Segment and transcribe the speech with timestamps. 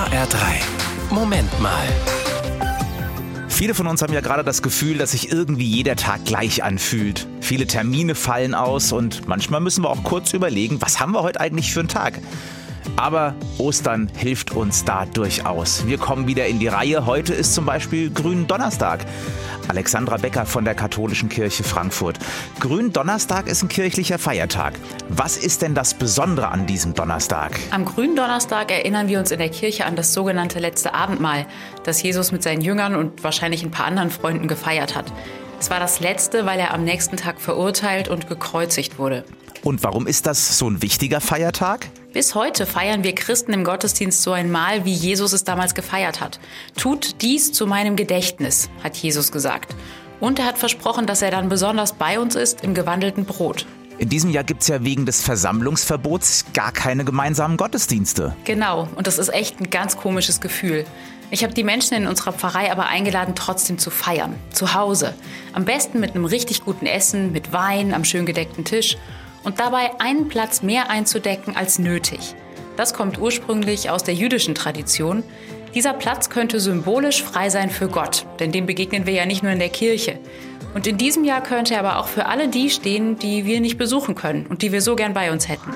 [0.00, 0.38] HR3.
[1.10, 1.86] Moment mal.
[3.48, 7.28] Viele von uns haben ja gerade das Gefühl, dass sich irgendwie jeder Tag gleich anfühlt.
[7.42, 11.38] Viele Termine fallen aus und manchmal müssen wir auch kurz überlegen, was haben wir heute
[11.38, 12.18] eigentlich für einen Tag?
[12.96, 15.86] Aber Ostern hilft uns da durchaus.
[15.86, 17.06] Wir kommen wieder in die Reihe.
[17.06, 19.06] Heute ist zum Beispiel Gründonnerstag.
[19.68, 22.18] Alexandra Becker von der Katholischen Kirche Frankfurt.
[22.58, 24.74] Gründonnerstag ist ein kirchlicher Feiertag.
[25.08, 27.58] Was ist denn das Besondere an diesem Donnerstag?
[27.70, 31.46] Am Gründonnerstag erinnern wir uns in der Kirche an das sogenannte letzte Abendmahl,
[31.84, 35.12] das Jesus mit seinen Jüngern und wahrscheinlich ein paar anderen Freunden gefeiert hat.
[35.60, 39.24] Es war das letzte, weil er am nächsten Tag verurteilt und gekreuzigt wurde.
[39.62, 41.86] Und warum ist das so ein wichtiger Feiertag?
[42.12, 46.20] Bis heute feiern wir Christen im Gottesdienst so ein Mahl, wie Jesus es damals gefeiert
[46.20, 46.40] hat.
[46.76, 49.76] Tut dies zu meinem Gedächtnis, hat Jesus gesagt.
[50.18, 53.64] Und er hat versprochen, dass er dann besonders bei uns ist im gewandelten Brot.
[53.98, 58.34] In diesem Jahr gibt es ja wegen des Versammlungsverbots gar keine gemeinsamen Gottesdienste.
[58.44, 60.86] Genau, und das ist echt ein ganz komisches Gefühl.
[61.30, 64.34] Ich habe die Menschen in unserer Pfarrei aber eingeladen, trotzdem zu feiern.
[64.50, 65.14] Zu Hause.
[65.52, 68.96] Am besten mit einem richtig guten Essen, mit Wein, am schön gedeckten Tisch
[69.44, 72.34] und dabei einen Platz mehr einzudecken als nötig.
[72.76, 75.22] Das kommt ursprünglich aus der jüdischen Tradition.
[75.74, 79.52] Dieser Platz könnte symbolisch frei sein für Gott, denn dem begegnen wir ja nicht nur
[79.52, 80.18] in der Kirche.
[80.74, 83.76] Und in diesem Jahr könnte er aber auch für alle die stehen, die wir nicht
[83.76, 85.72] besuchen können und die wir so gern bei uns hätten.